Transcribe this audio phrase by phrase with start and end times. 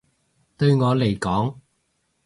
[0.57, 1.57] 對我嚟講